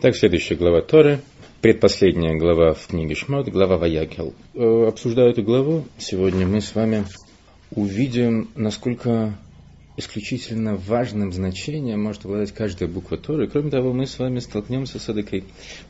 [0.00, 1.18] Итак, следующая глава Торы,
[1.60, 4.32] предпоследняя глава в книге Шмот, глава Ваякел.
[4.54, 7.04] Э, обсуждая эту главу, сегодня мы с вами
[7.72, 9.36] увидим, насколько
[9.96, 13.48] исключительно важным значением может обладать каждая буква Торы.
[13.48, 15.42] Кроме того, мы с вами столкнемся с этой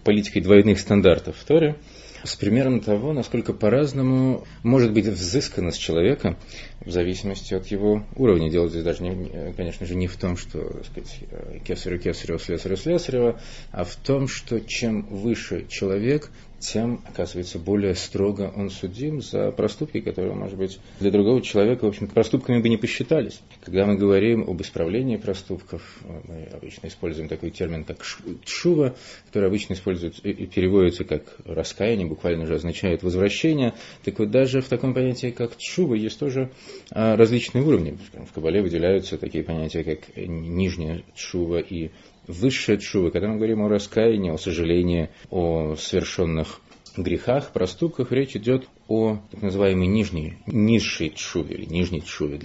[0.05, 1.77] политикой двойных стандартов в Торе,
[2.25, 6.37] с примером того, насколько по-разному может быть взысканность человека
[6.81, 8.51] в зависимости от его уровня.
[8.51, 11.21] Дело здесь даже, не, конечно же, не в том, что так сказать,
[11.65, 13.41] кесарю кесарева, слесарю слесарева,
[13.71, 20.01] а в том, что чем выше человек, тем, оказывается, более строго он судим за проступки,
[20.01, 23.41] которые, может быть, для другого человека, в общем проступками бы не посчитались.
[23.65, 25.83] Когда мы говорим об исправлении проступков,
[26.27, 28.05] мы обычно используем такой термин, как
[28.45, 28.95] шува,
[29.27, 33.75] который обычно используется и переводится как раскаяние, буквально же означает возвращение.
[34.05, 36.51] Так вот, даже в таком понятии, как шува, есть тоже
[36.91, 37.99] а, различные уровни.
[38.29, 41.91] В Кабале выделяются такие понятия, как нижняя шува и
[42.29, 46.61] высшая чува, когда мы говорим о раскаянии, о сожалении, о совершенных
[46.97, 52.41] грехах, проступках, речь идет о так называемой нижней, низшей чуве, или нижней чуве,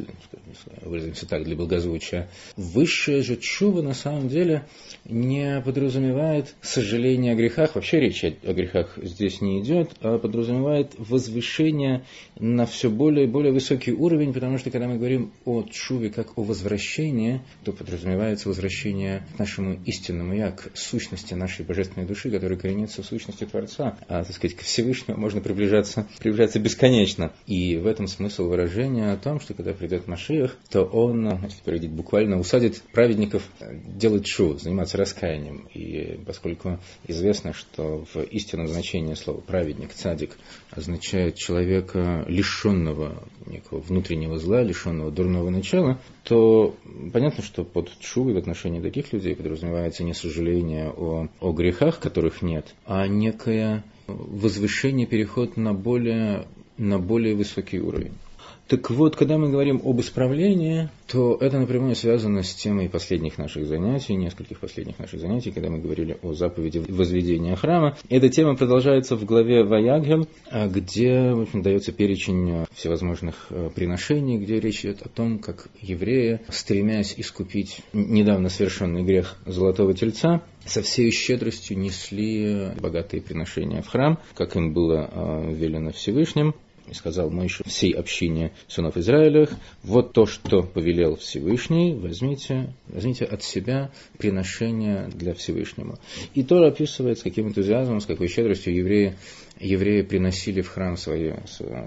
[0.82, 2.30] выразимся так, для благозвучия.
[2.58, 4.66] Высшая же чува на самом деле
[5.06, 10.92] не подразумевает сожаление о грехах, вообще речь о, о грехах здесь не идет, а подразумевает
[10.98, 12.04] возвышение
[12.38, 16.38] на все более и более высокий уровень, потому что когда мы говорим о чуве как
[16.38, 22.60] о возвращении, то подразумевается возвращение к нашему истинному я, к сущности нашей божественной души, которая
[22.60, 23.98] коренится в сущности Творца.
[24.10, 27.32] А, так сказать, к Всевышнему можно приближаться, приближаться приближается бесконечно.
[27.46, 31.92] И в этом смысл выражения о том, что когда придет Машиах, то он, если переводить
[31.92, 35.68] буквально, усадит праведников делать шу, заниматься раскаянием.
[35.74, 40.38] И поскольку известно, что в истинном значении слова праведник, цадик,
[40.72, 46.76] означает человека, лишенного некого внутреннего зла, лишенного дурного начала, то
[47.12, 52.42] понятно, что под чувой в отношении таких людей подразумевается не сожаление о, о грехах, которых
[52.42, 58.18] нет, а некая возвышение, переход на более, на более высокий уровень.
[58.68, 63.68] Так вот, когда мы говорим об исправлении, то это напрямую связано с темой последних наших
[63.68, 67.98] занятий, нескольких последних наших занятий, когда мы говорили о заповеди возведения храма.
[68.10, 70.28] Эта тема продолжается в главе Ваягел,
[70.68, 76.40] где в общем, дается перечень всевозможных э, приношений, где речь идет о том, как евреи,
[76.50, 84.20] стремясь искупить недавно совершенный грех золотого тельца, со всей щедростью несли богатые приношения в храм,
[84.36, 86.56] как им было э, велено Всевышним.
[86.88, 89.52] И сказал Мойша всей общине сынов Израилевых,
[89.84, 95.98] вот то, что повелел Всевышний, возьмите, возьмите от себя приношение для Всевышнего.
[96.34, 99.16] И Тора описывает, с каким энтузиазмом, с какой щедростью евреи
[99.64, 101.32] евреи приносили в храм свои,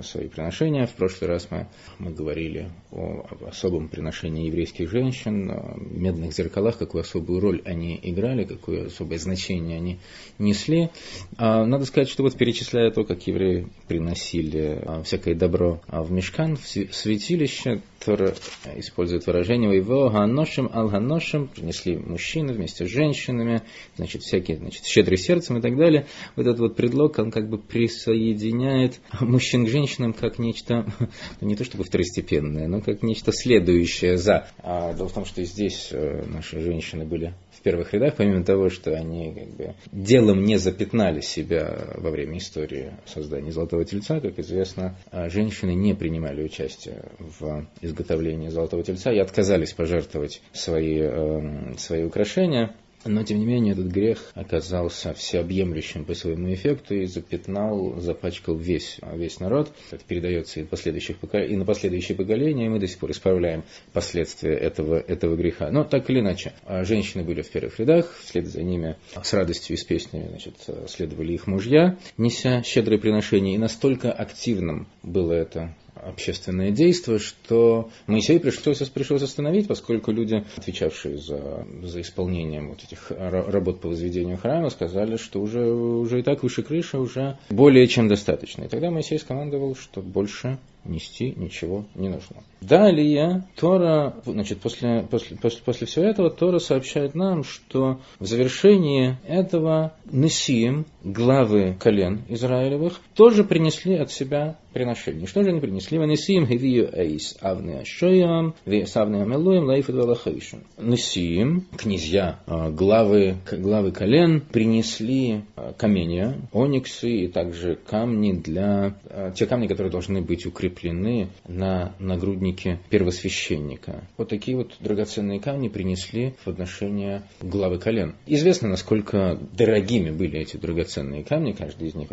[0.02, 0.86] свои приношения.
[0.86, 7.02] В прошлый раз мы, мы говорили о особом приношении еврейских женщин, о медных зеркалах, какую
[7.02, 9.98] особую роль они играли, какое особое значение они
[10.38, 10.90] несли.
[11.36, 16.56] А, надо сказать, что вот перечисляя то, как евреи приносили а, всякое добро в мешкан,
[16.56, 18.34] в святилище, Тора
[18.76, 23.62] использует выражение «Его ганошим ал ганошим» принесли мужчины вместе с женщинами,
[23.96, 26.06] значит, всякие, значит, щедрый сердцем и так далее.
[26.36, 30.86] Вот этот вот предлог, он как бы присоединяет мужчин к женщинам как нечто,
[31.40, 34.48] ну, не то чтобы второстепенное, но как нечто следующее за.
[34.58, 37.34] А дело в том, что здесь э, наши женщины были
[37.66, 42.92] первых рядах, помимо того, что они как бы делом не запятнали себя во время истории
[43.06, 49.18] создания Золотого Тельца, как известно, а женщины не принимали участие в изготовлении Золотого Тельца и
[49.18, 52.76] отказались пожертвовать свои, э, свои украшения.
[53.06, 58.98] Но, тем не менее, этот грех оказался всеобъемлющим по своему эффекту и запятнал, запачкал весь,
[59.14, 59.72] весь народ.
[59.90, 64.54] Это передается и, последующих, и на последующие поколения, и мы до сих пор исправляем последствия
[64.54, 65.70] этого, этого греха.
[65.70, 69.76] Но так или иначе, а женщины были в первых рядах, вслед за ними с радостью
[69.76, 70.54] и с песнями значит,
[70.88, 78.38] следовали их мужья, неся щедрые приношения, и настолько активным было это общественное действие, что Моисей
[78.40, 84.70] пришлось, пришлось остановить, поскольку люди, отвечавшие за, за исполнением вот этих работ по возведению храма,
[84.70, 88.64] сказали, что уже, уже и так выше крыши уже более чем достаточно.
[88.64, 90.58] И тогда Моисей скомандовал, что больше
[90.88, 92.36] нести ничего не нужно.
[92.60, 99.18] Далее Тора, значит, после, после, после, после всего этого Тора сообщает нам, что в завершении
[99.26, 105.26] этого Несием, главы колен Израилевых, тоже принесли от себя приношение.
[105.26, 105.96] Что же они принесли?
[105.96, 110.64] Несием хивию эйс авне ашоям, вес авне амелуем, велахейшин.
[110.76, 119.30] Несием, князья, а, главы, главы колен, принесли а, каменья, ониксы и также камни для, а,
[119.30, 124.06] те камни, которые должны быть укреплены на нагруднике первосвященника.
[124.18, 128.14] Вот такие вот драгоценные камни принесли в отношение главы колен.
[128.26, 132.08] Известно, насколько дорогими были эти драгоценные камни, каждый из них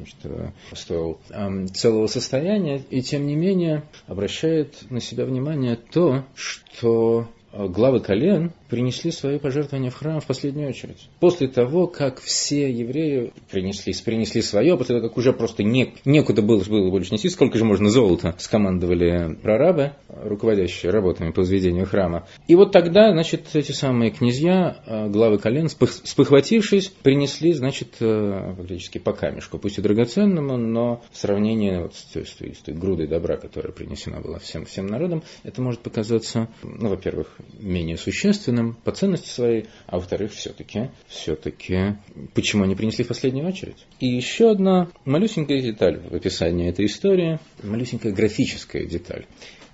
[0.74, 2.52] стоил э, целого состояния,
[2.89, 9.37] и тем не менее обращает на себя внимание то, что Э, главы колен принесли свои
[9.37, 11.07] пожертвования в храм в последнюю очередь.
[11.19, 16.41] После того, как все евреи принесли, принесли свое, после того, как уже просто не, некуда
[16.41, 22.25] было, было больше нести, сколько же можно золота, скомандовали прорабы, руководящие работами по возведению храма.
[22.47, 28.97] И вот тогда, значит, эти самые князья, э, главы колен, спохватившись, принесли, значит, э, фактически
[28.97, 32.73] по камешку, пусть и драгоценному, но в сравнении вот с, той, с, той, с той
[32.73, 38.62] грудой добра, которая принесена была всем, всем народам, это может показаться, ну, во-первых, менее существенным
[38.71, 41.98] по ценности своей, а во-вторых, все-таки, все-таки,
[42.33, 43.86] почему они принесли в последнюю очередь.
[44.00, 49.25] И еще одна малюсенькая деталь в описании этой истории, малюсенькая графическая деталь.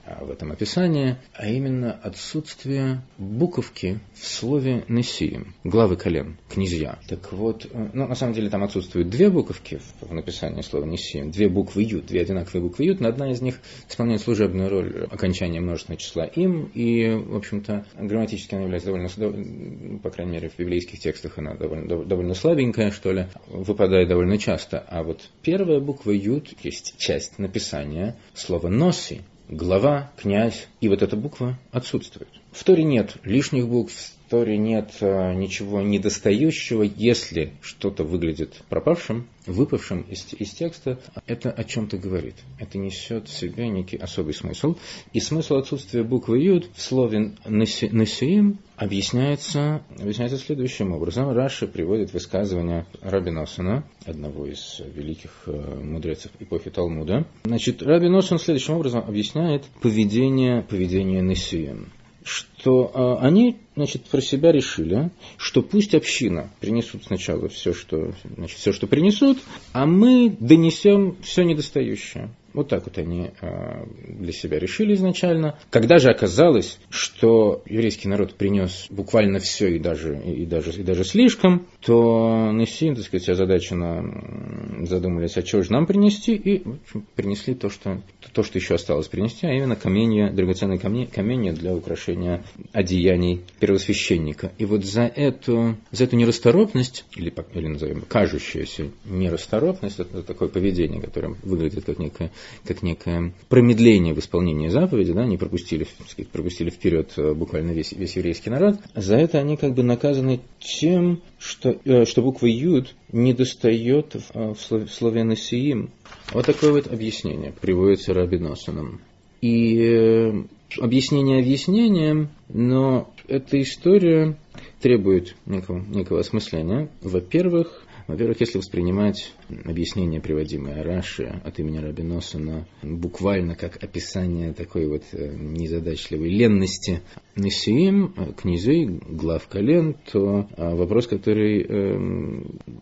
[0.09, 6.97] А, в этом описании, а именно отсутствие буковки в слове «несиим», главы колен, князья.
[7.07, 11.29] Так вот, э, ну, на самом деле там отсутствуют две буковки в написании слова «несиим»,
[11.29, 15.59] две буквы «ют», две одинаковые буквы «ют», но одна из них исполняет служебную роль окончания
[15.59, 20.99] множественного числа «им», и, в общем-то, грамматически она является довольно, по крайней мере, в библейских
[20.99, 24.83] текстах она довольно, довольно слабенькая, что ли, выпадает довольно часто.
[24.87, 31.17] А вот первая буква «ют» есть часть написания слова «носи», глава, князь, и вот эта
[31.17, 32.29] буква отсутствует.
[32.51, 39.27] В Торе нет лишних букв, в Торе нет а, ничего недостающего, если что-то выглядит пропавшим,
[39.45, 42.35] выпавшим из, из текста, это о чем-то говорит.
[42.59, 44.75] Это несет в себе некий особый смысл.
[45.13, 51.31] И смысл отсутствия буквы Юд в слове «насиим» объясняется, объясняется следующим образом.
[51.31, 55.51] Раши приводит высказывание Раби Носона, одного из великих э,
[55.83, 57.25] мудрецов эпохи Талмуда.
[57.43, 61.91] Значит, Раби Носон следующим образом объясняет поведение, поведение Несием
[62.29, 68.57] что э, они значит, про себя решили, что пусть община принесут сначала все, что, значит,
[68.57, 69.39] все, что принесут,
[69.73, 72.29] а мы донесем все недостающее.
[72.53, 75.57] Вот так вот они э, для себя решили изначально.
[75.69, 81.03] Когда же оказалось, что еврейский народ принес буквально все и даже, и даже, и даже
[81.03, 87.53] слишком, то Нессин, так сказать, озадаченно задумались, а что же нам принести, и общем, принесли
[87.53, 88.01] то что,
[88.33, 92.43] то, что еще осталось принести, а именно каменья, драгоценные камни, каменья для украшения
[92.73, 94.51] одеяний первосвященника.
[94.57, 101.01] И вот за эту, за эту нерасторопность, или, или назовем кажущуюся нерасторопность, это такое поведение,
[101.01, 102.31] которое выглядит как некое
[102.65, 107.91] как некое промедление в исполнении заповеди, да, они пропустили, сказать, пропустили вперед э, буквально весь,
[107.91, 108.77] весь еврейский народ.
[108.95, 114.31] За это они как бы наказаны тем, что, э, что буква Юд не достает в,
[114.33, 115.91] э, в слове «насиим».
[116.33, 119.01] Вот такое вот объяснение приводится Раби Носоном.
[119.41, 120.45] И
[120.77, 124.37] объяснение объяснением, но эта история
[124.81, 126.89] требует некого, некого осмысления.
[127.01, 129.33] Во-первых, во-первых, если воспринимать
[129.65, 137.01] объяснение, приводимое Раши от имени Раби Носона, буквально как описание такой вот э, незадачливой ленности
[137.35, 141.97] Несиим, э, князей, глав колен, то э, вопрос, который э,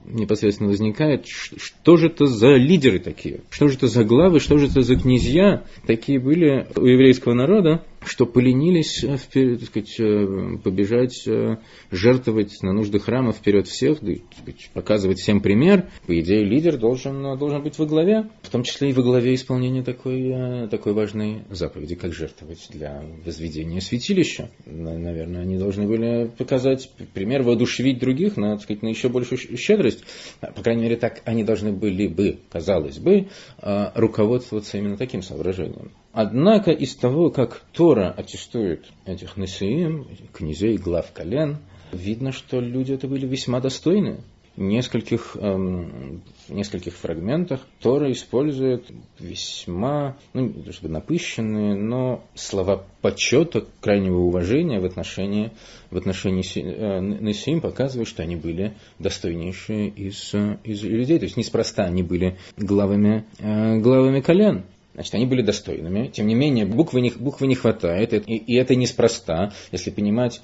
[0.05, 3.41] непосредственно возникает, что же это за лидеры такие?
[3.49, 5.65] Что же это за главы, что же это за князья?
[5.85, 9.17] Такие были у еврейского народа, что поленились э,
[9.57, 11.57] так сказать, э, побежать, э,
[11.91, 15.89] жертвовать на нужды храма вперед всех, да, сказать, показывать всем пример.
[16.05, 19.83] По идее, лидер должен, должен быть во главе, в том числе и во главе исполнения
[19.83, 24.49] такой, такой важной заповеди, как жертвовать для возведения святилища.
[24.65, 30.03] Наверное, они должны были показать пример, воодушевить других на, так сказать, на еще большую щедрость.
[30.39, 33.27] По крайней мере, так они должны были бы, казалось бы,
[33.61, 35.91] руководствоваться именно таким соображением.
[36.19, 41.59] Однако из того, как Тора аттестует этих Несеим, князей, глав колен,
[41.91, 44.21] видно, что люди это были весьма достойны.
[44.55, 48.87] В нескольких, эм, нескольких фрагментах Тора использует
[49.19, 55.51] весьма, ну, не то чтобы напыщенные, но слова почета, крайнего уважения в отношении,
[55.91, 60.33] в отношении э, Несеим, показывают, что они были достойнейшие из,
[60.63, 61.19] из людей.
[61.19, 64.63] То есть неспроста они были главами, э, главами колен.
[64.97, 66.07] Значит, они были достойными.
[66.07, 68.13] Тем не менее, буквы не, буквы не хватает.
[68.13, 69.53] И, и это неспроста.
[69.71, 70.41] Если понимать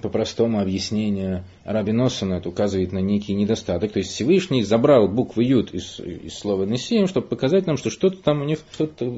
[0.00, 3.90] по-простому объяснение Раби Носона, это указывает на некий недостаток.
[3.90, 8.18] То есть Всевышний забрал буквы Ют из, из слова Несеем, чтобы показать нам, что что-то
[8.22, 9.12] там у них, что-то,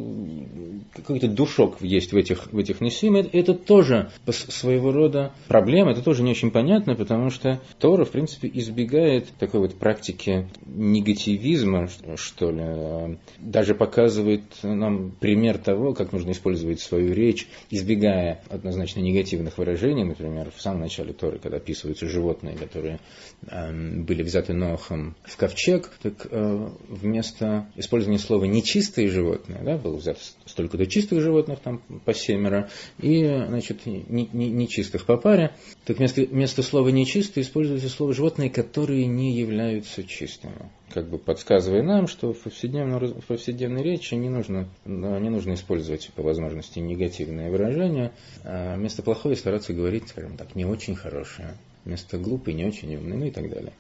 [0.95, 3.17] какой-то душок есть в этих, в этих Несеем.
[3.17, 5.91] Это, это тоже своего рода проблема.
[5.91, 11.91] Это тоже не очень понятно, потому что Тора, в принципе, избегает такой вот практики негативизма,
[12.17, 13.19] что ли.
[13.39, 14.45] Даже показывает
[14.79, 20.05] нам пример того, как нужно использовать свою речь, избегая однозначно негативных выражений.
[20.05, 23.01] Например, в самом начале Торы, когда описываются животные, которые
[23.47, 29.97] э, были взяты Нохом в ковчег, так э, вместо использования слова «нечистые животные», да, было
[29.97, 32.71] взято столько-то чистых животных, там по семеро,
[33.01, 35.55] и, значит, нечистых по паре,
[35.85, 41.83] так вместо, вместо слова «нечистые» используется слово «животные, которые не являются чистыми» как бы подсказывая
[41.83, 47.51] нам, что в повседневной, в повседневной речи не нужно, не нужно использовать по возможности негативные
[47.51, 48.13] выражения,
[48.45, 51.55] а вместо плохого стараться говорить, скажем так, не очень хорошее,
[51.85, 53.73] вместо глупый, не очень умный, ну и так далее.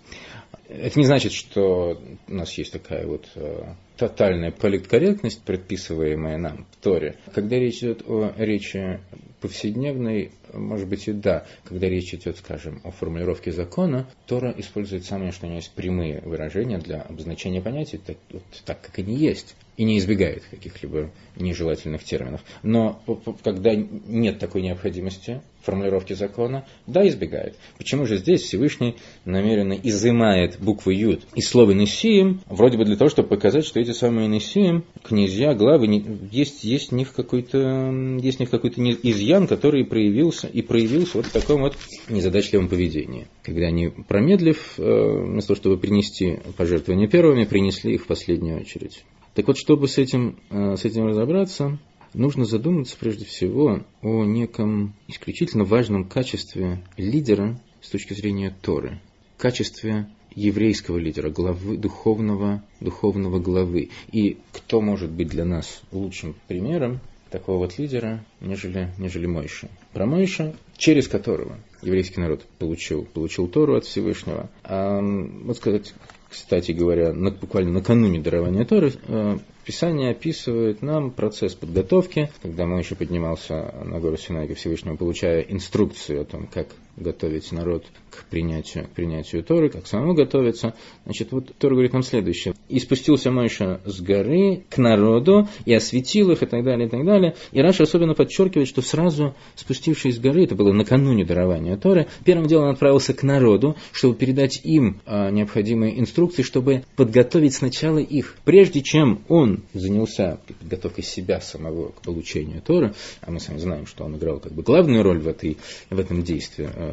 [0.69, 6.77] Это не значит, что у нас есть такая вот э, тотальная политкорректность, предписываемая нам в
[6.83, 7.17] Торе.
[7.35, 9.01] Когда речь идет о речи
[9.41, 11.47] повседневной, может быть и да.
[11.65, 16.21] Когда речь идет, скажем, о формулировке закона, Тора использует самое, что у нее есть прямые
[16.21, 22.05] выражения для обозначения понятий, так, вот, так как они есть и не избегает каких-либо нежелательных
[22.05, 22.43] терминов.
[22.63, 23.01] Но
[23.43, 27.57] когда нет такой необходимости формулировки закона, да, избегает.
[27.77, 33.11] Почему же здесь Всевышний намеренно изымает буквы Юд из слова Несиим, вроде бы для того,
[33.11, 35.87] чтобы показать, что эти самые Несиим, князья, главы,
[36.31, 41.33] есть, есть в них какой-то, есть них какой-то изъян, который проявился и проявился вот в
[41.33, 41.77] таком вот
[42.09, 43.27] незадачливом поведении.
[43.43, 49.05] Когда они, промедлив, э, вместо того, чтобы принести пожертвования первыми, принесли их в последнюю очередь.
[49.35, 51.79] Так вот, чтобы с этим, э, с этим разобраться,
[52.15, 59.01] нужно задуматься прежде всего о неком исключительно важном качестве лидера с точки зрения Торы.
[59.37, 63.91] Качестве еврейского лидера, главы, духовного, духовного главы.
[64.13, 69.69] И кто может быть для нас лучшим примером такого вот лидера, нежели, нежели Мойша.
[69.93, 74.51] Про Мойша, через которого еврейский народ получил, получил Тору от Всевышнего.
[74.65, 75.95] А, вот сказать,
[76.29, 83.75] кстати говоря, буквально накануне дарования Торы, э, Писание описывает нам процесс подготовки, когда еще поднимался
[83.85, 86.69] на гору Синай к Всевышнему, получая инструкцию о том, как
[87.01, 90.75] готовить народ к принятию, к принятию Торы, как самому готовиться.
[91.05, 92.55] Значит, вот Тора говорит нам следующее.
[92.69, 97.05] «И спустился Мойша с горы к народу, и осветил их, и так далее, и так
[97.05, 97.35] далее».
[97.53, 102.47] И Раша особенно подчеркивает, что сразу спустившись с горы, это было накануне дарования Торы, первым
[102.47, 108.37] делом он отправился к народу, чтобы передать им а, необходимые инструкции, чтобы подготовить сначала их.
[108.45, 113.87] Прежде чем он занялся подготовкой себя самого к получению Торы, а мы с вами знаем,
[113.87, 115.59] что он играл как бы главную роль в, этой,
[115.91, 116.88] в этом действии, э,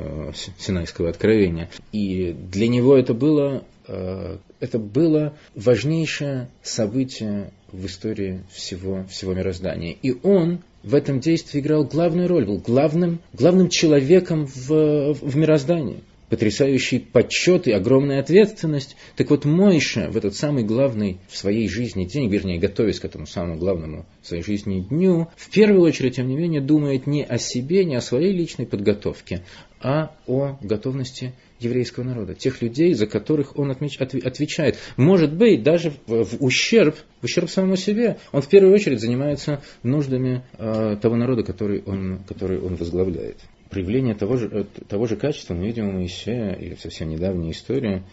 [0.58, 1.70] Синайского откровения.
[1.92, 9.96] И для него это было, э, это было важнейшее событие в истории всего, всего мироздания.
[10.02, 16.04] И он в этом действии играл главную роль, был главным, главным человеком в, в мироздании
[16.29, 18.96] потрясающий подсчет и огромная ответственность.
[19.15, 23.25] Так вот, Мойша в этот самый главный в своей жизни день, вернее, готовясь к этому
[23.25, 27.38] самому главному в своей жизни дню, в первую очередь, тем не менее, думает не о
[27.38, 29.44] себе, не о своей личной подготовке,
[29.82, 34.77] а о готовности еврейского народа, тех людей, за которых он отвечает.
[34.98, 38.17] Может быть, даже в ущерб, в ущерб самому себе.
[38.32, 43.38] Он в первую очередь занимается нуждами э, того народа, который он, который он возглавляет
[43.75, 48.03] проявление того же, э, того же качества мы видим у Моисея, в совсем недавней истории,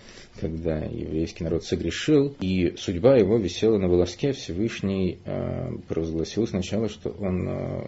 [0.40, 7.11] когда еврейский народ согрешил, и судьба его висела на волоске, Всевышний э, провозгласил сначала, что
[7.11, 7.87] он э,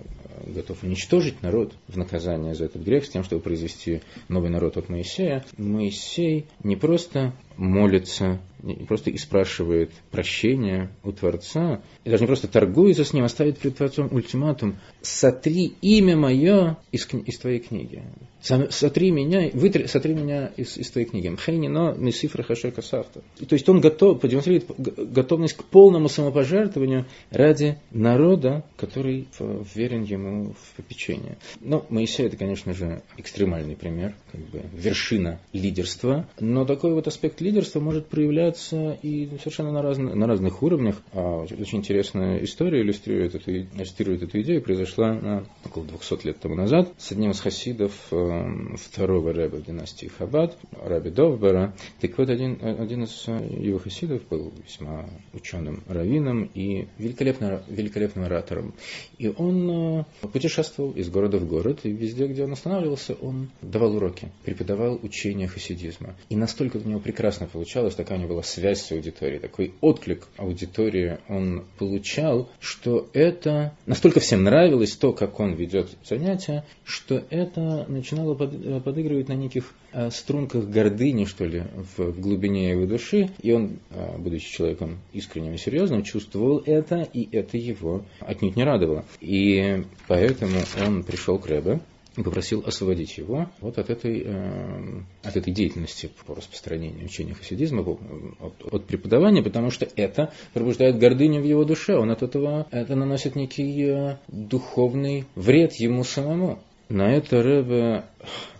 [0.54, 4.88] готов уничтожить народ в наказание за этот грех, с тем, чтобы произвести новый народ от
[4.88, 5.44] Моисея.
[5.58, 8.40] Моисей не просто молится,
[8.88, 13.58] просто и спрашивает прощения у Творца, и даже не просто торгуется с ним, а ставит
[13.58, 18.02] перед Творцом ультиматум «Сотри имя мое из, из твоей книги».
[18.44, 21.28] Сотри меня, вытри, сотри меня из, из твоей книги.
[21.28, 22.44] Мхейни, но не цифра
[22.82, 23.22] савта.
[23.48, 29.28] То есть он готов, продемонстрирует готовность к полному самопожертвованию ради народа, который
[29.74, 31.38] верен ему в попечение.
[31.60, 36.28] Но Моисей это, конечно же, экстремальный пример, как бы вершина лидерства.
[36.38, 40.96] Но такой вот аспект лидерства может проявляться и совершенно на, разных, на разных уровнях.
[41.12, 44.62] А очень интересная история иллюстрирует эту, иллюстрирует эту идею.
[44.62, 50.56] Произошла около 200 лет тому назад с одним из хасидов э, второго рэба династии Хабад,
[50.82, 51.74] Раби Довбера.
[52.00, 58.74] Так вот, один, один из его хасидов был весьма ученым раввином и великолепным, великолепным оратором.
[59.18, 63.96] И он э, путешествовал из города в город, и везде, где он останавливался, он давал
[63.96, 66.14] уроки, преподавал учение хасидизма.
[66.30, 70.26] И настолько у него прекрасно получалось, такая у него была связь с аудиторией, такой отклик
[70.36, 77.86] аудитории он получал, что это настолько всем нравилось то, как он ведет занятия, что это
[77.88, 81.64] начинало подыгрывать на неких э, струнках гордыни, что ли,
[81.96, 87.28] в глубине его души, и он, э, будучи человеком искренним и серьезным, чувствовал это, и
[87.34, 89.04] это его отнюдь не радовало.
[89.20, 91.80] И поэтому он пришел к Рэбе,
[92.22, 98.72] попросил освободить его вот от этой, э, от этой деятельности по распространению учения хасидизма, от,
[98.72, 103.34] от преподавания, потому что это пробуждает гордыню в его душе, он от этого это наносит
[103.34, 106.60] некий э, духовный вред ему самому.
[106.88, 108.04] На это Рэбе,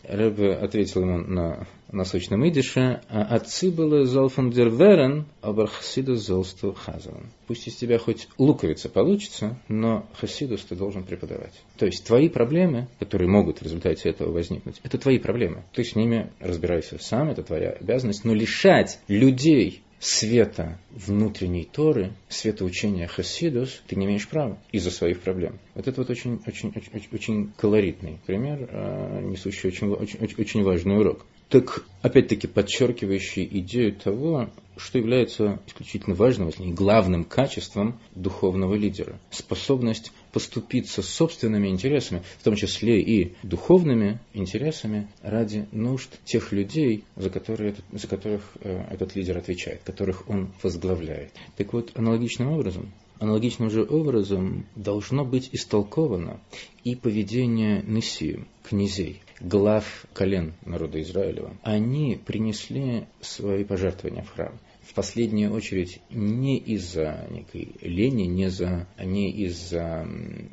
[0.03, 6.73] Рэбе ответил ему на на сочном идише, а отцы были золфандер верен, aber хасидус золсту
[6.73, 7.31] хазан.
[7.47, 11.55] Пусть из тебя хоть луковица получится, но хасидус ты должен преподавать.
[11.79, 15.65] То есть твои проблемы, которые могут в результате этого возникнуть, это твои проблемы.
[15.73, 22.65] Ты с ними разбирайся сам, это твоя обязанность, но лишать людей света внутренней Торы, света
[22.65, 25.59] учения Хасидус, ты не имеешь права из-за своих проблем.
[25.75, 30.99] Вот это вот очень, очень, очень, очень колоритный пример, а, несущий очень, очень, очень важный
[30.99, 38.75] урок так опять-таки подчеркивающий идею того, что является исключительно важным, если не главным качеством духовного
[38.75, 39.19] лидера.
[39.31, 47.31] Способность поступиться собственными интересами, в том числе и духовными интересами, ради нужд тех людей, за,
[47.31, 51.33] которые, за которых э, этот лидер отвечает, которых он возглавляет.
[51.57, 56.41] Так вот, аналогичным образом, аналогичным же образом должно быть истолковано
[56.83, 61.57] и поведение Нессии, князей, глав колен народа Израилева.
[61.63, 68.87] Они принесли свои пожертвования в храм в последнюю очередь не из-за некой лени, не, за,
[69.03, 70.07] не из-за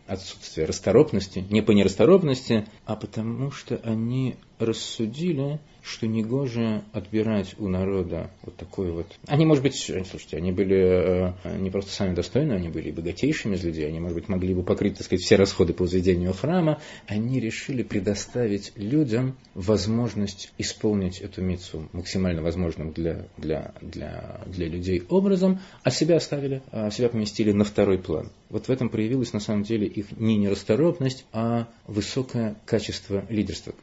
[0.08, 8.30] отсутствия расторопности, не по нерасторопности, а потому что они рассудили, что негоже отбирать у народа
[8.44, 9.08] вот такой вот...
[9.28, 13.64] Они, может быть, слушайте, они были э, не просто сами достойны, они были богатейшими из
[13.64, 16.80] людей, они, может быть, могли бы покрыть, так сказать, все расходы по возведению храма.
[17.08, 25.04] Они решили предоставить людям возможность исполнить эту мицу максимально возможным для, для, для, для людей
[25.10, 28.32] образом, а себя оставили, а себя поместили на второй план.
[28.50, 33.74] Вот в этом проявилась на самом деле их не нерасторопность, а высокое качество лидерства,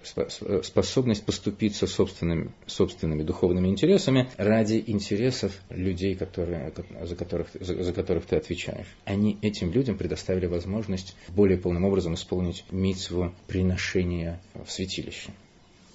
[0.63, 8.27] способность поступиться собственными, собственными духовными интересами ради интересов людей, которые, за, которых, за, за которых
[8.27, 8.87] ты отвечаешь.
[9.05, 15.31] Они этим людям предоставили возможность более полным образом исполнить митцву приношения в святилище.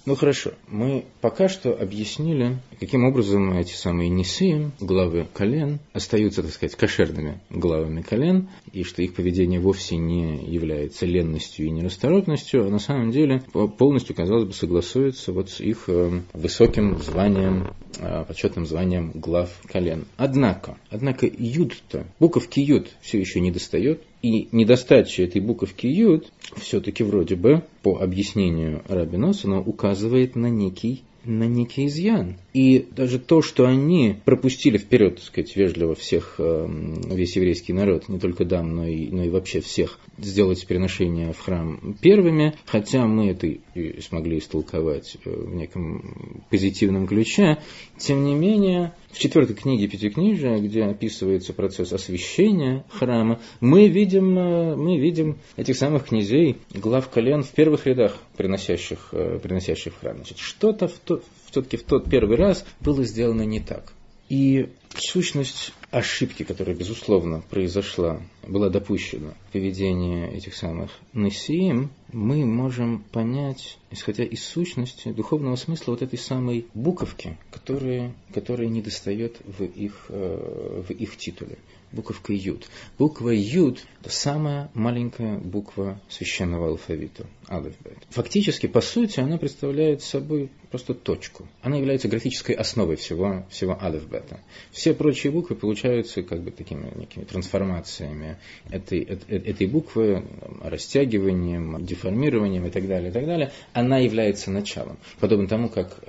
[0.06, 6.52] Ну хорошо, мы пока что объяснили, каким образом эти самые несы, главы колен, остаются, так
[6.52, 12.70] сказать, кошерными главами колен, и что их поведение вовсе не является ленностью и нерасторопностью, а
[12.70, 13.42] на самом деле
[13.78, 20.04] полностью, казалось бы, согласуется вот с их э, высоким званием, э, почетным званием глав колен.
[20.18, 27.04] Однако, однако юд-то, буковки юд все еще не достает, и недостача этой буковки Юд все-таки
[27.04, 32.36] вроде бы, по объяснению Раби Носона, указывает на некий на некий изъян.
[32.54, 38.08] И даже то, что они пропустили вперед, так сказать, вежливо всех, эм, весь еврейский народ,
[38.08, 43.08] не только дам, но и, но и вообще всех, сделать приношение в храм первыми, хотя
[43.08, 47.58] мы это и смогли истолковать э, в неком позитивном ключе,
[47.98, 54.76] тем не менее, в четвертой книге Пятикнижия, где описывается процесс освящения храма, мы видим, э,
[54.76, 60.18] мы видим этих самых князей, глав колен в первых рядах, приносящих, э, приносящих в храм.
[60.18, 61.20] Значит, что-то в то,
[61.54, 63.92] все-таки в тот первый раз было сделано не так.
[64.28, 73.04] И сущность ошибки, которая, безусловно, произошла, была допущена в поведении этих самых Несиим, мы можем
[73.12, 80.06] понять, исходя из сущности, духовного смысла вот этой самой буковки, которая, которая недостает в их,
[80.08, 81.58] э, в их титуле
[81.94, 82.66] буковка Юд.
[82.98, 87.98] Буква Юд– самая маленькая буква священного алфавита, алфавит.
[88.10, 91.48] Фактически, по сути, она представляет собой просто точку.
[91.62, 94.40] Она является графической основой всего, всего алфавита.
[94.72, 98.36] Все прочие буквы получаются как бы такими некими трансформациями
[98.70, 100.24] этой, этой, этой буквы,
[100.62, 103.52] растягиванием, деформированием и так далее, и так далее.
[103.72, 104.98] Она является началом.
[105.20, 106.00] Подобно тому, как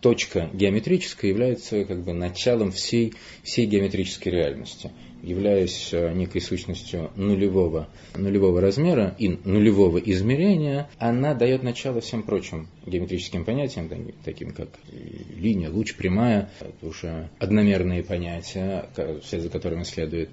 [0.00, 4.92] точка геометрическая является как бы началом всей, всей геометрической реальности.
[5.22, 12.68] Являясь э, некой сущностью нулевого, нулевого размера и нулевого измерения, она дает начало всем прочим
[12.86, 13.90] геометрическим понятиям,
[14.24, 14.68] таким как
[15.36, 18.88] линия, луч, прямая, это уже одномерные понятия,
[19.22, 20.30] вслед за которыми следует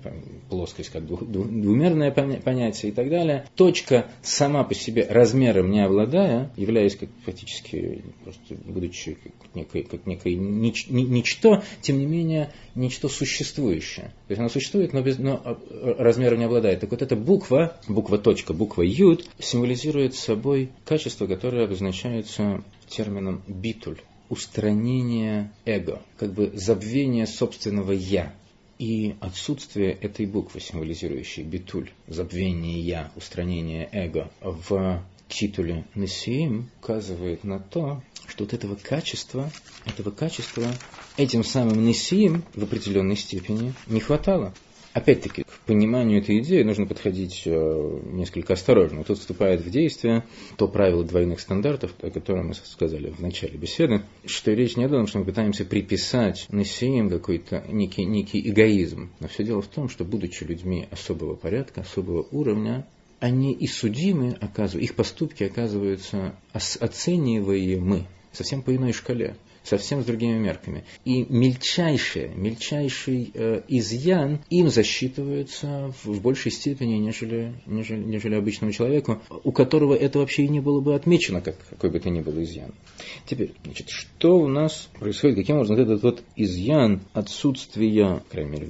[0.49, 3.45] плоскость как двумерное понятие и так далее.
[3.55, 10.05] Точка сама по себе размером не обладая, являясь как фактически, просто будучи как некой, как
[10.05, 14.07] некой нич, ничто, тем не менее, ничто существующее.
[14.27, 15.57] То есть она существует, но, без, но а,
[15.97, 16.79] размером не обладает.
[16.81, 23.99] Так вот эта буква, буква точка, буква юд, символизирует собой качество, которое обозначается термином битуль
[24.29, 28.33] устранение эго, как бы забвение собственного «я».
[28.77, 37.59] И отсутствие этой буквы, символизирующей битуль, забвение «я», устранение эго, в титуле Несиим указывает на
[37.59, 39.49] то, что вот этого качества,
[39.85, 40.65] этого качества
[41.17, 44.53] этим самым Несиим в определенной степени не хватало.
[44.95, 49.03] Опять-таки, к пониманию этой идеи нужно подходить э, несколько осторожно.
[49.03, 50.23] Тут вступает в действие
[50.55, 54.89] то правило двойных стандартов, о котором мы сказали в начале беседы, что речь не о
[54.89, 59.09] том, что мы пытаемся приписать Нессиям какой-то некий, некий эгоизм.
[59.19, 62.87] Но все дело в том, что, будучи людьми особого порядка, особого уровня,
[63.19, 70.37] они и судимы, оказываются, их поступки оказываются оцениваемы совсем по иной шкале совсем с другими
[70.37, 70.83] мерками.
[71.03, 78.71] И мельчайшее, мельчайший э, изъян им засчитывается в, в большей степени, нежели, нежели, нежели обычному
[78.71, 82.21] человеку, у которого это вообще и не было бы отмечено, как какой бы то ни
[82.21, 82.73] был изъян.
[83.25, 88.67] Теперь, значит, что у нас происходит, каким образом этот вот изъян отсутствия, по крайней мере,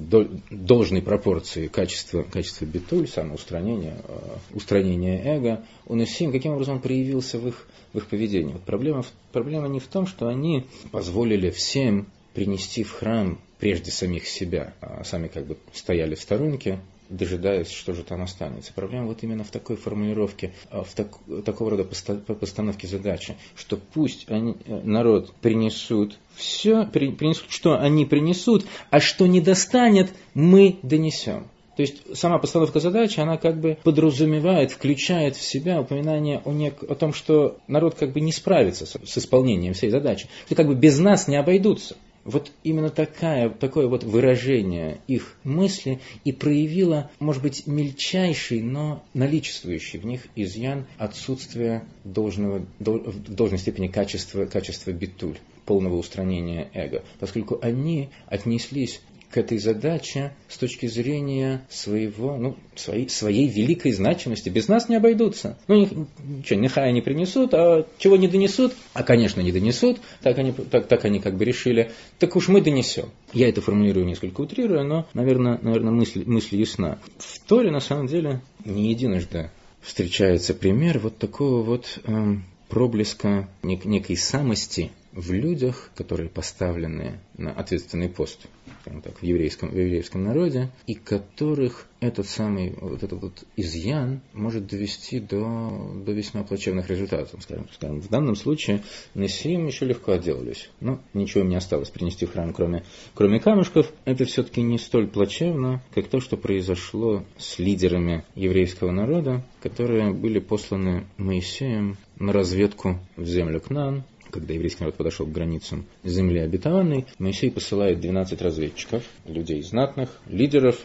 [0.50, 7.38] должной пропорции качества, качества битуль, самоустранения, э, устранения эго, он и каким образом он проявился
[7.38, 8.52] в их в их поведении.
[8.52, 14.26] Вот проблема, проблема не в том, что они позволили всем принести в храм прежде самих
[14.26, 18.72] себя, а сами как бы стояли в сторонке, дожидаясь, что же там останется.
[18.74, 21.08] Проблема вот именно в такой формулировке, а, в так,
[21.44, 28.66] такого рода постановке задачи, что пусть они, э, народ принесут все, принесут, что они принесут,
[28.90, 31.46] а что не достанет, мы донесем.
[31.76, 36.90] То есть сама постановка задачи, она как бы подразумевает, включает в себя упоминание о, нек-
[36.90, 40.68] о том, что народ как бы не справится с, с исполнением всей задачи, что как
[40.68, 41.96] бы без нас не обойдутся.
[42.24, 50.00] Вот именно такая, такое вот выражение их мысли и проявило, может быть, мельчайший, но наличествующий
[50.00, 57.60] в них изъян отсутствия должного, в должной степени качества, качества битуль полного устранения эго, поскольку
[57.62, 64.48] они отнеслись к этой задаче с точки зрения своего, ну, своей, своей великой значимости.
[64.48, 65.58] Без нас не обойдутся.
[65.68, 65.88] Ну,
[66.24, 68.74] ничего, нехай они принесут, а чего не донесут?
[68.94, 71.90] А, конечно, не донесут, так они, так, так они как бы решили.
[72.18, 73.10] Так уж мы донесем.
[73.32, 76.98] Я это формулирую несколько утрируя, но, наверное, наверное мысль, мысль ясна.
[77.18, 83.86] В Торе, на самом деле, не единожды встречается пример вот такого вот эм, проблеска нек-
[83.86, 88.46] некой самости в людях, которые поставлены на ответственный пост
[88.84, 94.66] так, в еврейском, в еврейском народе, и которых этот самый, вот этот вот изъян может
[94.66, 97.42] довести до, до весьма плачевных результатов.
[97.42, 98.00] Скажем, скажем.
[98.00, 98.82] В данном случае
[99.14, 100.68] Нессиим еще легко отделались.
[100.80, 103.90] Но ничего им не осталось принести в храм, кроме, кроме камушков.
[104.04, 110.38] Это все-таки не столь плачевно, как то, что произошло с лидерами еврейского народа, которые были
[110.38, 114.04] посланы Моисеем на разведку в землю Кнан,
[114.36, 120.78] когда еврейский народ подошел к границам земли обетованной, Моисей посылает 12 разведчиков, людей знатных, лидеров,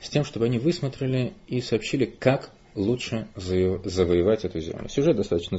[0.00, 4.88] с тем, чтобы они высмотрели и сообщили, как лучше завоевать эту землю.
[4.88, 5.58] Сюжет достаточно,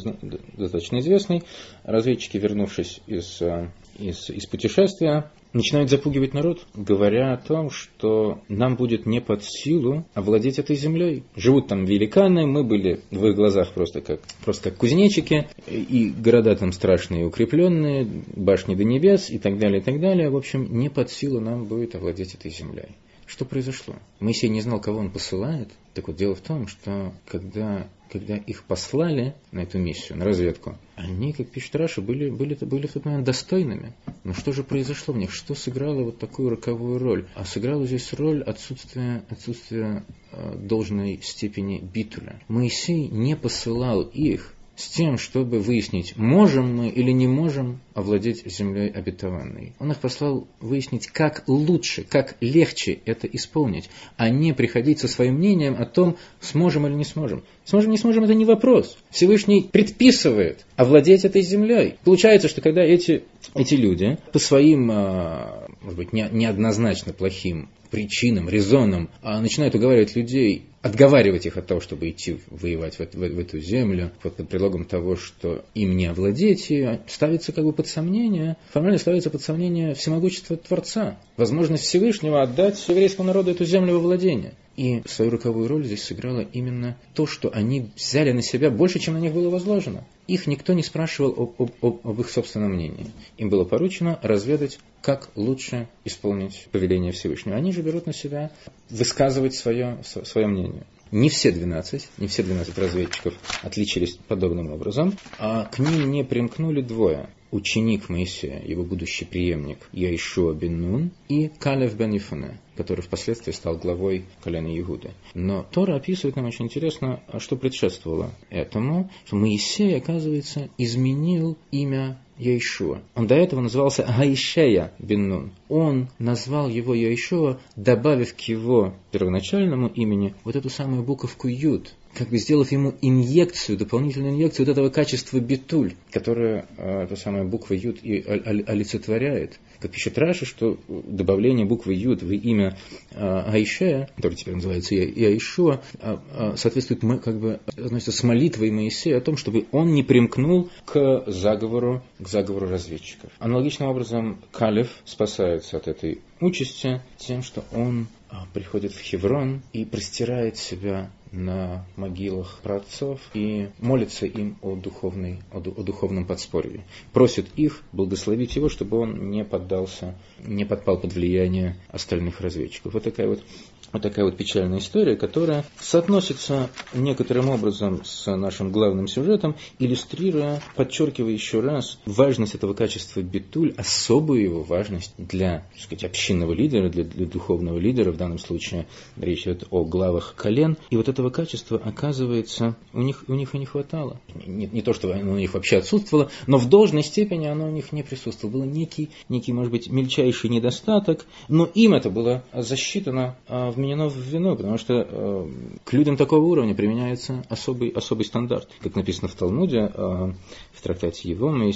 [0.58, 1.44] достаточно известный.
[1.84, 8.76] Разведчики, вернувшись из, э, из, из путешествия, начинают запугивать народ, говоря о том, что нам
[8.76, 11.24] будет не под силу овладеть этой землей.
[11.36, 16.56] Живут там великаны, мы были в их глазах просто как, просто как кузнечики, и города
[16.56, 20.30] там страшные, укрепленные, башни до небес и так далее, и так далее.
[20.30, 22.96] В общем, не под силу нам будет овладеть этой землей.
[23.30, 23.96] Что произошло?
[24.20, 25.70] Моисей не знал, кого он посылает.
[25.94, 30.80] Так вот, дело в том, что когда, когда их послали на эту миссию, на разведку,
[30.96, 33.94] они, как пишет Раша, были, были, были в тот момент достойными.
[34.24, 35.32] Но что же произошло в них?
[35.32, 37.28] Что сыграло вот такую роковую роль?
[37.36, 42.42] А сыграла здесь роль отсутствия, отсутствия э, должной степени битуля.
[42.48, 48.90] Моисей не посылал их с тем, чтобы выяснить, можем мы или не можем овладеть землей
[48.90, 49.74] обетованной.
[49.78, 55.36] Он их послал выяснить, как лучше, как легче это исполнить, а не приходить со своим
[55.36, 57.44] мнением о том, сможем или не сможем.
[57.66, 58.98] Сможем, не сможем, это не вопрос.
[59.10, 61.96] Всевышний предписывает овладеть этой землей.
[62.06, 63.24] Получается, что когда эти,
[63.56, 70.70] эти люди по своим, а, может быть, неоднозначно плохим причинам, резонам а начинают уговаривать людей
[70.82, 74.86] отговаривать их от того, чтобы идти воевать в, в, в эту землю, под, под предлогом
[74.86, 79.94] того, что им не овладеть, и ставится как бы под сомнение, формально ставится под сомнение
[79.94, 84.54] всемогущество Творца, возможность Всевышнего отдать еврейскому народу эту землю во владение.
[84.80, 89.16] И свою роковую роль здесь сыграло именно то, что они взяли на себя больше, чем
[89.16, 90.06] на них было возложено.
[90.26, 93.08] Их никто не спрашивал об, об, об их собственном мнении.
[93.38, 97.58] Им было поручено разведать, как лучше исполнить повеление Всевышнего.
[97.58, 98.52] Они же берут на себя
[98.90, 100.86] высказывать свое, свое мнение.
[101.12, 106.80] Не все 12, не все 12 разведчиков отличились подобным образом, а к ним не примкнули
[106.82, 113.52] двое ученик Моисея, его будущий преемник Яишуа бен Нун и Калев бен Ифане, который впоследствии
[113.52, 115.12] стал главой колена Иуды.
[115.34, 123.02] Но Тора описывает нам очень интересно, что предшествовало этому, что Моисей, оказывается, изменил имя Яишуа.
[123.16, 125.52] Он до этого назывался Гаишея бен Нун.
[125.68, 132.30] Он назвал его Яишуа, добавив к его первоначальному имени вот эту самую буковку Юд, как
[132.30, 137.74] бы сделав ему инъекцию, дополнительную инъекцию вот этого качества битуль, которое э, эта самая буква
[137.74, 139.60] Юд и олицетворяет.
[139.80, 142.78] Как пишет Раши, что добавление буквы Юд в имя
[143.12, 149.18] э, Аишея, который теперь называется Иаишуа, э, э, соответствует как бы, относится с молитвой Моисея
[149.18, 153.32] о том, чтобы он не примкнул к заговору, к заговору разведчиков.
[153.40, 159.86] Аналогичным образом Калев спасается от этой участи тем, что он а, приходит в Хеврон и
[159.86, 166.84] простирает себя на могилах праотцов и молится им о, духовной, о, о духовном подспорье.
[167.14, 172.94] Просит их благословить его, чтобы он не поддался, не подпал под влияние остальных разведчиков.
[172.94, 173.44] Вот такая вот
[173.92, 181.32] вот такая вот печальная история, которая соотносится некоторым образом с нашим главным сюжетом, иллюстрируя, подчеркивая
[181.32, 187.04] еще раз важность этого качества битуль, особую его важность для так сказать, общинного лидера, для,
[187.04, 191.82] для духовного лидера, в данном случае речь идет о главах колен, и вот этого качества,
[191.84, 194.20] оказывается, у них, у них и не хватало.
[194.46, 197.72] Не, не то, что оно у них вообще отсутствовало, но в должной степени оно у
[197.72, 198.54] них не присутствовало.
[198.60, 204.10] Был некий, некий, может быть, мельчайший недостаток, но им это было засчитано а, в вменено
[204.10, 205.48] в вину, потому что э,
[205.86, 208.70] к людям такого уровня применяется особый, особый стандарт.
[208.82, 210.34] Как написано в Талмуде, э,
[210.74, 211.72] в трактате Евома,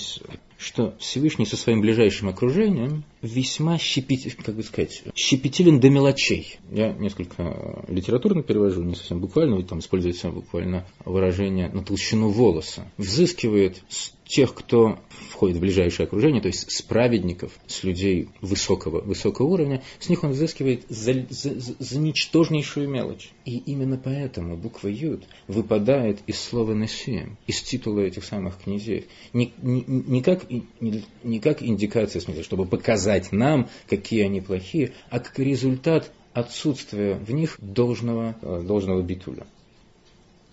[0.58, 6.58] что Всевышний со своим ближайшим окружением весьма щепетилен, как бы сказать, щепетилен до мелочей.
[6.72, 12.86] Я несколько литературно перевожу, не совсем буквально, ведь там используется буквально выражение на толщину волоса.
[12.98, 13.82] Взыскивает
[14.26, 19.84] тех, кто входит в ближайшее окружение, то есть с праведников, с людей высокого, высокого уровня,
[20.00, 23.32] с них он взыскивает за, за, за ничтожнейшую мелочь.
[23.46, 29.08] И именно поэтому буква Юд выпадает из слова Несием, из титула этих самых князей.
[29.34, 34.42] Не, не, не, как, не, не как индикация, в смысле, чтобы показать нам, какие они
[34.42, 39.46] плохие, а как результат отсутствия в них должного, э, должного битуля.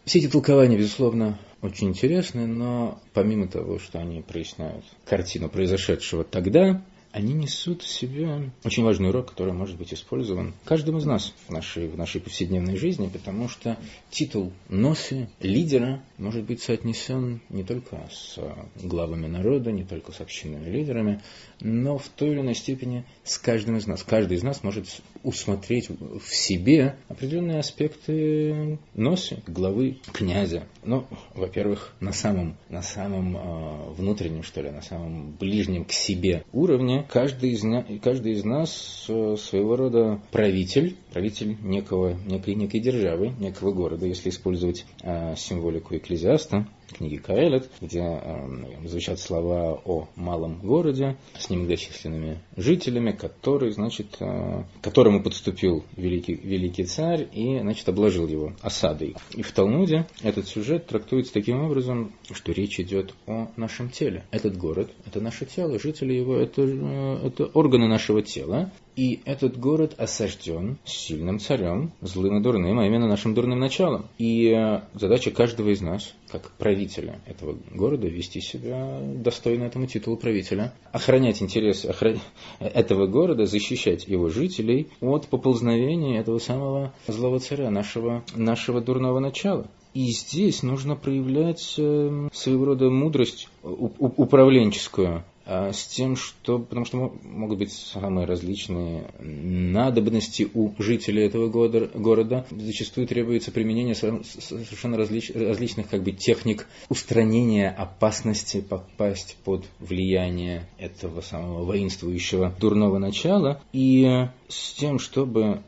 [0.05, 6.83] Все эти толкования, безусловно, очень интересны, но помимо того, что они проясняют картину произошедшего тогда,
[7.13, 11.51] они несут в себе очень важный урок, который может быть использован каждым из нас в
[11.51, 13.77] нашей, в нашей повседневной жизни, потому что
[14.11, 18.39] титул носи, лидера, может быть соотнесен не только с
[18.81, 21.21] главами народа, не только с общинными лидерами,
[21.61, 24.05] но в той или иной степени с каждым из нас.
[24.05, 24.87] Каждый из нас может
[25.23, 30.65] усмотреть в себе определенные аспекты носи, главы, князя.
[30.85, 36.45] Ну, во-первых, на самом, на самом э, внутреннем, что ли, на самом ближнем к себе
[36.53, 37.65] уровне каждый из,
[38.01, 44.31] каждый из нас э, своего рода правитель, правитель некого, некой, некой державы, некого города, если
[44.31, 52.41] использовать э, символику экклезиаста, книги Каэлет, где э, звучат слова о малом городе с немногочисленными
[52.57, 59.17] жителями, который, значит, э, которому подступил великий, великий царь и значит, обложил его осадой.
[59.35, 64.25] И в Талмуде этот сюжет трактуется таким образом, что речь идет о нашем теле.
[64.31, 69.59] Этот город– это наше тело, жители его– это, э, это органы нашего тела, и этот
[69.59, 74.07] город осажден сильным царем, злым и дурным, а именно нашим дурным началом.
[74.19, 80.17] И э, задача каждого из нас, как правителя этого города, вести себя достойно этому титулу
[80.17, 82.21] правителя, охранять интересы охранять
[82.59, 89.67] этого города, защищать его жителей от поползновения этого самого злого царя, нашего, нашего дурного начала.
[89.93, 97.59] И здесь нужно проявлять э, своего рода мудрость управленческую, с тем, что, потому что могут
[97.59, 102.47] быть самые различные надобности у жителей этого города.
[102.51, 111.21] Зачастую требуется применение совершенно различ, различных как бы, техник устранения опасности попасть под влияние этого
[111.21, 113.61] самого воинствующего дурного начала.
[113.73, 114.07] И
[114.49, 115.63] с тем, чтобы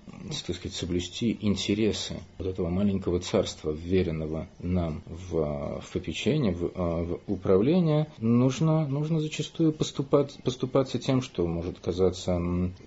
[0.47, 7.21] так сказать, соблюсти интересы вот этого маленького царства, веренного нам в, в попечение, в, в
[7.27, 12.39] управление, нужно, нужно зачастую поступать, поступаться тем, что может казаться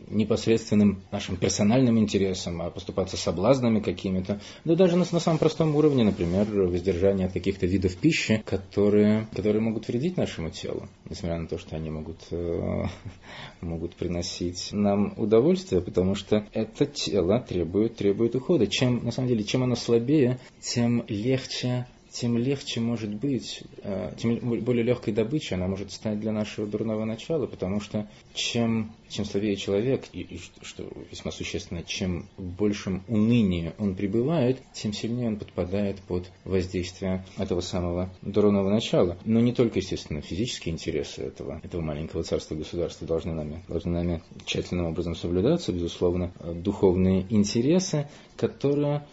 [0.07, 4.39] непосредственным нашим персональным интересом, а поступаться соблазнами какими-то.
[4.63, 9.61] Да даже на, на самом простом уровне, например, воздержание от каких-то видов пищи, которые, которые
[9.61, 12.83] могут вредить нашему телу, несмотря на то, что они могут, э,
[13.61, 18.67] могут приносить нам удовольствие, потому что это тело требует, требует ухода.
[18.67, 24.39] Чем, на самом деле, чем оно слабее, тем легче тем легче может быть, э, тем
[24.62, 29.58] более легкой добычей она может стать для нашего дурного начала, потому что чем, чем слабее
[29.58, 35.99] человек, и, и что весьма существенно, чем большим уныние он пребывает, тем сильнее он подпадает
[36.04, 39.17] под воздействие этого самого дурного начала.
[39.25, 44.23] Но не только, естественно, физические интересы этого, этого маленького царства государства должны нами, должны нами
[44.45, 49.07] тщательным образом соблюдаться, безусловно, духовные интересы, которые,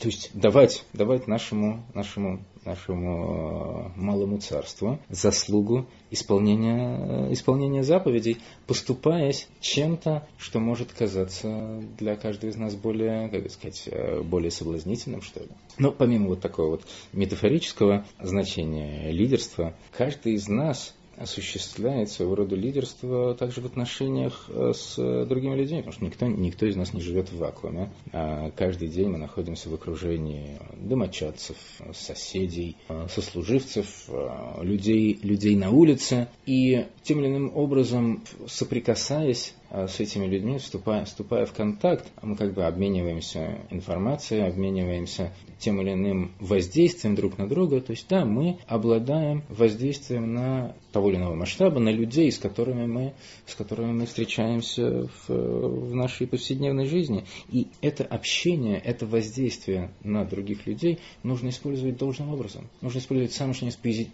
[0.00, 8.38] то есть давать, давать нашему, нашему, нашему э, малому царству заслугу исполнения, э, исполнения заповедей,
[8.66, 15.22] поступаясь чем-то, что может казаться для каждого из нас более, как сказать, э, более соблазнительным,
[15.22, 15.48] что ли.
[15.78, 23.34] Но помимо вот такого вот метафорического значения лидерства, каждый из нас осуществляет своего рода лидерство
[23.34, 27.30] также в отношениях э, с другими людьми, потому что никто, никто из нас не живет
[27.30, 27.92] в вакууме.
[28.12, 31.56] А каждый день мы находимся в окружении домочадцев,
[31.92, 36.28] соседей, э, сослуживцев, э, людей, людей на улице.
[36.46, 42.54] И тем или иным образом, соприкасаясь с этими людьми, вступая, вступая в контакт, мы как
[42.54, 47.80] бы обмениваемся информацией, обмениваемся тем или иным воздействием друг на друга.
[47.80, 52.86] То есть, да, мы обладаем воздействием на того или иного масштаба, на людей, с которыми
[52.86, 53.14] мы,
[53.46, 57.24] с которыми мы встречаемся в, в нашей повседневной жизни.
[57.50, 62.68] И это общение, это воздействие на других людей нужно использовать должным образом.
[62.80, 63.54] Нужно использовать самым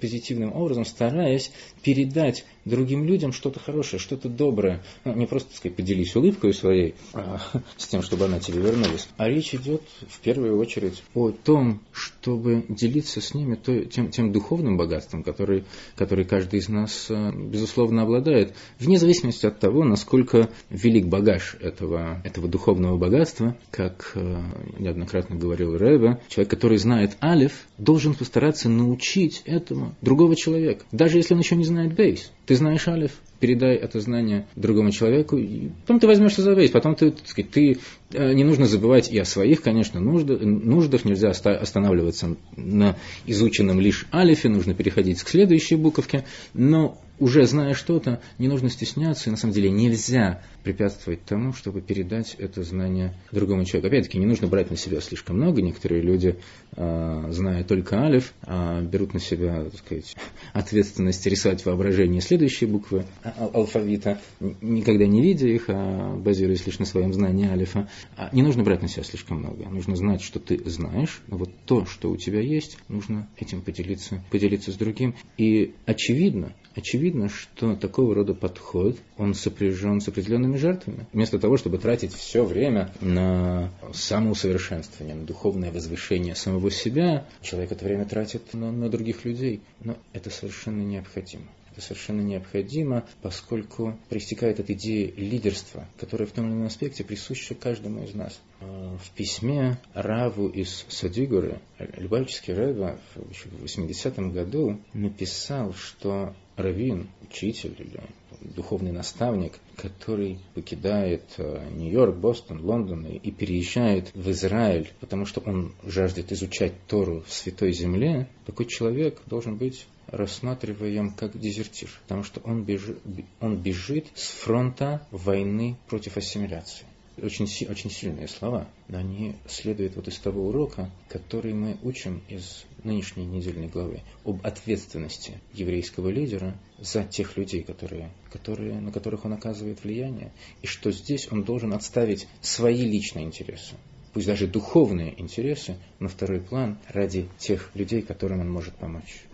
[0.00, 4.82] позитивным образом, стараясь передать другим людям что-то хорошее, что-то доброе.
[5.04, 7.40] Ну, не просто, так сказать, поделись улыбкой своей а,
[7.76, 9.08] с тем, чтобы она тебе вернулась.
[9.16, 14.32] А речь идет в первую очередь о том, чтобы делиться с ними то, тем, тем
[14.32, 15.64] духовным богатством, который,
[15.96, 22.20] который каждый из нас, а, безусловно, обладает, вне зависимости от того, насколько велик багаж этого,
[22.24, 24.42] этого духовного богатства, как а,
[24.78, 31.34] неоднократно говорил Рэбе, человек, который знает Алиф, должен постараться научить этому другого человека, даже если
[31.34, 32.30] он еще не знает Бейс.
[32.46, 36.94] Ты знаешь Алиф, передай это знание другому человеку, и потом ты возьмешься за весь, потом
[36.94, 37.78] ты, так сказать, ты,
[38.12, 42.96] э, не нужно забывать и о своих, конечно, нуждах, нуждах, нельзя останавливаться на
[43.26, 49.28] изученном лишь алифе, нужно переходить к следующей буковке, но уже зная что-то, не нужно стесняться,
[49.28, 53.88] и на самом деле нельзя препятствовать тому, чтобы передать это знание другому человеку.
[53.88, 55.62] Опять-таки, не нужно брать на себя слишком много.
[55.62, 56.36] Некоторые люди,
[56.72, 60.16] а, зная только алиф, а, берут на себя так сказать,
[60.52, 64.20] ответственность рисовать воображение следующие буквы алфавита,
[64.60, 67.88] никогда не видя их, а базируясь лишь на своем знании алифа.
[68.32, 69.68] Не нужно брать на себя слишком много.
[69.68, 74.22] Нужно знать, что ты знаешь, но вот то, что у тебя есть, нужно этим поделиться,
[74.30, 75.14] поделиться с другим.
[75.38, 81.06] И очевидно, очевидно, что такого рода подход, он сопряжен с определенными жертвами.
[81.12, 87.84] Вместо того, чтобы тратить все время на самоусовершенствование, на духовное возвышение самого себя, человек это
[87.84, 89.60] время тратит на, на других людей.
[89.80, 91.46] Но это совершенно необходимо.
[91.72, 97.54] Это совершенно необходимо, поскольку проистекает от идеи лидерства, которая в том или ином аспекте присуща
[97.54, 98.40] каждому из нас.
[98.60, 107.74] А, в письме Раву из Садигуры Любавический Рэва в 80-м году написал, что раввин, учитель
[107.78, 108.00] или
[108.40, 115.72] духовный наставник, который покидает э, Нью-Йорк, Бостон, Лондон и переезжает в Израиль, потому что он
[115.84, 122.40] жаждет изучать Тору в Святой Земле, такой человек должен быть рассматриваем как дезертир, потому что
[122.40, 122.98] он бежит,
[123.40, 126.86] он бежит с фронта войны против ассимиляции
[127.22, 132.64] очень, очень сильные слова, но они следуют вот из того урока, который мы учим из
[132.84, 139.32] нынешней недельной главы, об ответственности еврейского лидера за тех людей, которые, которые, на которых он
[139.32, 143.74] оказывает влияние, и что здесь он должен отставить свои личные интересы,
[144.12, 149.26] пусть даже духовные интересы, на второй план ради тех людей, которым он может помочь.